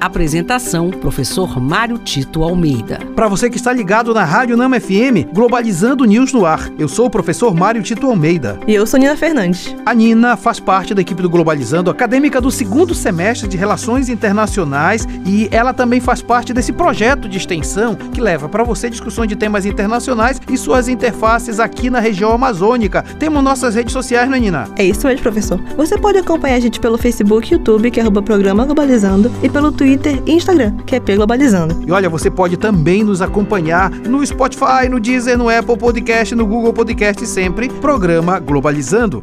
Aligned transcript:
Apresentação: 0.00 0.88
Professor 0.88 1.60
Mário 1.60 1.98
Tito 1.98 2.42
Almeida. 2.42 3.00
Para 3.14 3.28
você 3.28 3.50
que 3.50 3.58
está 3.58 3.70
ligado 3.70 4.14
na 4.14 4.24
Rádio 4.24 4.56
Nama 4.56 4.80
FM, 4.80 5.28
Globalizando 5.30 6.06
News 6.06 6.32
no 6.32 6.46
ar. 6.46 6.70
Eu 6.78 6.88
sou 6.88 7.06
o 7.06 7.10
professor 7.10 7.54
Mário 7.54 7.82
Tito 7.82 8.06
Almeida. 8.06 8.58
E 8.66 8.74
eu 8.74 8.86
sou 8.86 8.98
Nina 8.98 9.14
Fernandes. 9.14 9.76
A 9.84 9.92
Nina 9.92 10.38
faz 10.38 10.58
parte 10.58 10.94
da 10.94 11.02
equipe 11.02 11.20
do 11.20 11.28
Globalizando, 11.28 11.90
acadêmica 11.90 12.40
do 12.40 12.50
segundo 12.50 12.94
semestre 12.94 13.46
de 13.46 13.58
Relações 13.58 14.08
Internacionais, 14.08 15.06
e 15.26 15.48
ela 15.52 15.74
também 15.74 16.00
faz 16.00 16.22
parte 16.22 16.54
desse 16.54 16.72
projeto 16.72 17.28
de 17.28 17.36
extensão 17.36 17.94
que 17.94 18.22
leva 18.22 18.48
para 18.48 18.64
você 18.64 18.88
discussões 18.88 19.28
de 19.28 19.36
temas 19.36 19.66
internacionais 19.66 20.40
e 20.50 20.56
suas 20.56 20.88
interfaces 20.88 21.60
aqui 21.60 21.90
na 21.90 22.00
região 22.00 22.32
amazônica. 22.32 23.04
Temos 23.18 23.44
nossas 23.44 23.74
redes 23.74 23.92
sociais, 23.92 24.30
né, 24.30 24.38
Nina? 24.40 24.66
É 24.78 24.84
isso 24.84 25.06
mesmo, 25.06 25.22
professor. 25.22 25.60
Você 25.76 25.98
pode 25.98 26.16
acompanhar 26.16 26.56
a 26.56 26.60
gente 26.60 26.80
pelo 26.80 26.96
Facebook, 26.96 27.52
YouTube, 27.52 27.90
que 27.90 28.00
é 28.00 28.02
arroba 28.02 28.22
programa 28.22 28.64
Globalizando, 28.64 29.30
e 29.42 29.48
pelo 29.48 29.70
Twitter 29.70 29.89
Twitter 29.90 30.22
e 30.24 30.34
Instagram, 30.34 30.76
que 30.86 30.94
é 30.94 31.00
P 31.00 31.16
Globalizando. 31.16 31.82
E 31.84 31.90
olha, 31.90 32.08
você 32.08 32.30
pode 32.30 32.56
também 32.56 33.02
nos 33.02 33.20
acompanhar 33.20 33.90
no 33.90 34.24
Spotify, 34.24 34.88
no 34.88 35.00
Deezer, 35.00 35.36
no 35.36 35.48
Apple 35.48 35.76
Podcast, 35.76 36.32
no 36.32 36.46
Google 36.46 36.72
Podcast, 36.72 37.26
sempre 37.26 37.68
programa 37.68 38.38
Globalizando. 38.38 39.20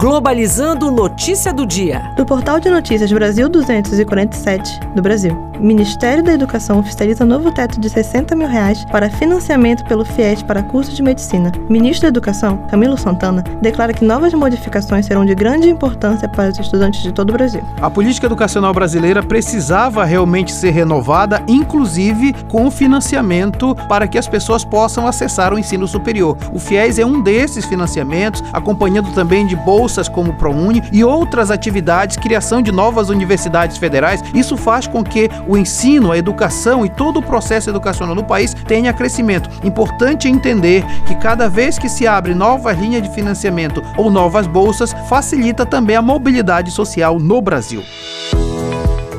Globalizando 0.00 0.90
Notícia 0.90 1.52
do 1.52 1.66
Dia. 1.66 2.14
Do 2.16 2.24
portal 2.24 2.58
de 2.58 2.70
notícias 2.70 3.12
Brasil 3.12 3.50
247 3.50 4.80
do 4.94 5.02
Brasil. 5.02 5.36
Ministério 5.58 6.24
da 6.24 6.32
Educação 6.32 6.78
oficializa 6.78 7.22
novo 7.22 7.52
teto 7.52 7.78
de 7.78 7.90
60 7.90 8.34
mil 8.34 8.48
reais 8.48 8.82
para 8.86 9.10
financiamento 9.10 9.84
pelo 9.84 10.06
FIES 10.06 10.42
para 10.42 10.62
curso 10.62 10.94
de 10.94 11.02
medicina. 11.02 11.52
Ministro 11.68 12.04
da 12.04 12.08
Educação, 12.08 12.56
Camilo 12.70 12.96
Santana, 12.96 13.44
declara 13.60 13.92
que 13.92 14.02
novas 14.02 14.32
modificações 14.32 15.04
serão 15.04 15.26
de 15.26 15.34
grande 15.34 15.68
importância 15.68 16.26
para 16.26 16.48
os 16.48 16.58
estudantes 16.58 17.02
de 17.02 17.12
todo 17.12 17.28
o 17.28 17.34
Brasil. 17.34 17.62
A 17.78 17.90
política 17.90 18.24
educacional 18.24 18.72
brasileira 18.72 19.22
precisava 19.22 20.02
realmente 20.06 20.50
ser 20.50 20.70
renovada, 20.70 21.42
inclusive 21.46 22.34
com 22.48 22.70
financiamento 22.70 23.74
para 23.86 24.08
que 24.08 24.16
as 24.16 24.26
pessoas 24.26 24.64
possam 24.64 25.06
acessar 25.06 25.52
o 25.52 25.58
ensino 25.58 25.86
superior. 25.86 26.38
O 26.54 26.58
FIES 26.58 26.98
é 26.98 27.04
um 27.04 27.20
desses 27.20 27.66
financiamentos, 27.66 28.42
acompanhando 28.50 29.12
também 29.12 29.46
de 29.46 29.56
bolsas 29.56 29.89
bolsas 29.90 30.08
como 30.08 30.30
o 30.30 30.34
ProUni 30.34 30.82
e 30.92 31.02
outras 31.02 31.50
atividades, 31.50 32.16
criação 32.16 32.62
de 32.62 32.70
novas 32.70 33.08
universidades 33.08 33.76
federais. 33.76 34.22
Isso 34.32 34.56
faz 34.56 34.86
com 34.86 35.02
que 35.02 35.28
o 35.48 35.56
ensino, 35.56 36.12
a 36.12 36.18
educação 36.18 36.86
e 36.86 36.88
todo 36.88 37.18
o 37.18 37.22
processo 37.22 37.68
educacional 37.70 38.14
no 38.14 38.22
país 38.22 38.54
tenha 38.54 38.92
crescimento. 38.92 39.50
Importante 39.64 40.28
entender 40.28 40.84
que 41.06 41.16
cada 41.16 41.48
vez 41.48 41.76
que 41.76 41.88
se 41.88 42.06
abre 42.06 42.34
novas 42.34 42.78
linhas 42.78 43.02
de 43.02 43.12
financiamento 43.12 43.82
ou 43.96 44.10
novas 44.10 44.46
bolsas, 44.46 44.94
facilita 45.08 45.66
também 45.66 45.96
a 45.96 46.02
mobilidade 46.02 46.70
social 46.70 47.18
no 47.18 47.42
Brasil. 47.42 47.82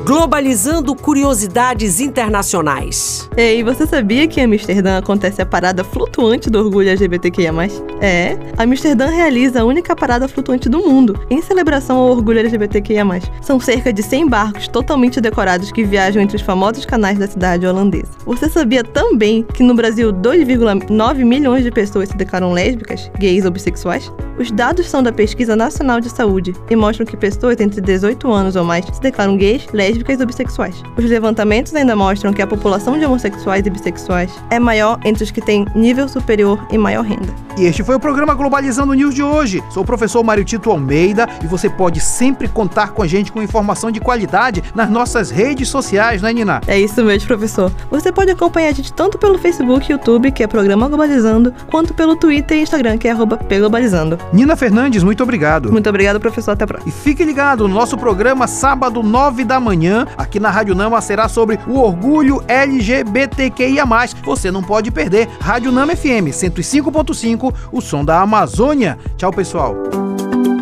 Globalizando 0.04 0.96
curiosidades 0.96 2.00
internacionais. 2.00 3.30
Ei, 3.36 3.62
você 3.62 3.86
sabia 3.86 4.26
que 4.26 4.40
em 4.40 4.44
Amsterdã 4.44 4.98
acontece 4.98 5.40
a 5.40 5.46
parada 5.46 5.84
flutuante 5.84 6.50
do 6.50 6.58
orgulho 6.58 6.88
LGBTQIA+. 6.88 7.52
É, 8.00 8.36
Amsterdã 8.58 9.06
realiza 9.06 9.60
a 9.60 9.64
única 9.64 9.94
parada 9.94 10.26
flutuante 10.26 10.68
do 10.68 10.80
mundo, 10.80 11.24
em 11.30 11.40
celebração 11.40 11.98
ao 11.98 12.10
orgulho 12.10 12.40
LGBTQIA+. 12.40 13.04
São 13.40 13.60
cerca 13.60 13.92
de 13.92 14.02
100 14.02 14.28
barcos 14.28 14.66
totalmente 14.66 15.20
decorados 15.20 15.70
que 15.70 15.84
viajam 15.84 16.20
entre 16.20 16.36
os 16.36 16.42
famosos 16.42 16.84
canais 16.84 17.16
da 17.16 17.28
cidade 17.28 17.64
holandesa. 17.64 18.10
Você 18.26 18.48
sabia 18.48 18.82
também 18.82 19.44
que 19.54 19.62
no 19.62 19.72
Brasil 19.72 20.12
2,9 20.12 21.24
milhões 21.24 21.62
de 21.62 21.70
pessoas 21.70 22.08
se 22.08 22.16
declaram 22.16 22.52
lésbicas, 22.52 23.08
gays 23.20 23.44
ou 23.44 23.52
bissexuais? 23.52 24.12
Os 24.38 24.50
dados 24.50 24.88
são 24.88 25.02
da 25.02 25.12
Pesquisa 25.12 25.54
Nacional 25.54 26.00
de 26.00 26.08
Saúde 26.08 26.54
e 26.70 26.74
mostram 26.74 27.06
que 27.06 27.16
pessoas 27.16 27.60
entre 27.60 27.80
18 27.80 28.30
anos 28.32 28.56
ou 28.56 28.64
mais 28.64 28.84
se 28.86 29.00
declaram 29.00 29.36
gays, 29.36 29.66
lésbicas 29.72 30.20
ou 30.20 30.26
bissexuais. 30.26 30.82
Os 30.96 31.04
levantamentos 31.04 31.74
ainda 31.74 31.94
mostram 31.94 32.32
que 32.32 32.40
a 32.40 32.46
população 32.46 32.98
de 32.98 33.04
homossexuais 33.04 33.66
e 33.66 33.70
bissexuais 33.70 34.32
é 34.50 34.58
maior 34.58 34.98
entre 35.04 35.22
os 35.22 35.30
que 35.30 35.40
têm 35.40 35.66
nível 35.74 36.08
superior 36.08 36.58
e 36.70 36.78
maior 36.78 37.04
renda. 37.04 37.32
E 37.58 37.66
este 37.66 37.84
foi 37.84 37.94
o 37.94 38.00
programa 38.00 38.34
Globalizando 38.34 38.94
News 38.94 39.14
de 39.14 39.22
hoje. 39.22 39.62
Sou 39.70 39.82
o 39.82 39.86
professor 39.86 40.24
Mário 40.24 40.44
Tito 40.44 40.70
Almeida 40.70 41.28
e 41.44 41.46
você 41.46 41.68
pode 41.68 42.00
sempre 42.00 42.48
contar 42.48 42.92
com 42.92 43.02
a 43.02 43.06
gente 43.06 43.30
com 43.30 43.42
informação 43.42 43.90
de 43.90 44.00
qualidade 44.00 44.62
nas 44.74 44.88
nossas 44.88 45.30
redes 45.30 45.68
sociais, 45.68 46.22
né, 46.22 46.32
Nina? 46.32 46.62
É 46.66 46.80
isso 46.80 47.04
mesmo, 47.04 47.28
professor. 47.28 47.70
Você 47.90 48.10
pode 48.10 48.30
acompanhar 48.30 48.68
a 48.70 48.72
gente 48.72 48.92
tanto 48.92 49.18
pelo 49.18 49.38
Facebook 49.38 49.90
e 49.90 49.92
YouTube, 49.92 50.32
que 50.32 50.42
é 50.42 50.46
Programa 50.46 50.88
Globalizando, 50.88 51.52
quanto 51.70 51.92
pelo 51.92 52.16
Twitter 52.16 52.56
e 52.56 52.62
Instagram, 52.62 52.96
que 52.96 53.06
é 53.06 53.10
arroba 53.10 53.38
Globalizando. 53.48 54.18
Nina 54.32 54.56
Fernandes, 54.56 55.02
muito 55.02 55.22
obrigado. 55.22 55.70
Muito 55.70 55.88
obrigado, 55.88 56.18
professor. 56.20 56.52
Até 56.52 56.64
a 56.64 56.66
próxima. 56.66 56.88
E 56.88 56.92
fique 56.92 57.24
ligado 57.24 57.68
no 57.68 57.74
nosso 57.74 57.96
programa 57.96 58.46
sábado, 58.46 59.02
9 59.02 59.44
da 59.44 59.60
manhã, 59.60 60.06
aqui 60.16 60.40
na 60.40 60.50
Rádio 60.50 60.74
Nama, 60.74 61.00
será 61.00 61.28
sobre 61.28 61.58
o 61.66 61.78
orgulho 61.78 62.42
LGBTQIA. 62.48 63.84
Você 64.24 64.50
não 64.50 64.62
pode 64.62 64.90
perder. 64.90 65.28
Rádio 65.40 65.70
Nama 65.70 65.94
FM 65.94 66.28
105.5 66.30 67.54
o 67.70 67.80
som 67.80 68.04
da 68.04 68.20
Amazônia. 68.20 68.98
Tchau, 69.16 69.32
pessoal. 69.32 69.74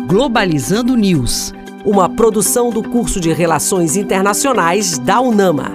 Globalizando 0.07 0.95
News, 0.95 1.53
uma 1.85 2.09
produção 2.09 2.69
do 2.69 2.83
curso 2.83 3.19
de 3.19 3.31
Relações 3.31 3.95
Internacionais 3.95 4.97
da 4.97 5.21
UNAMA. 5.21 5.71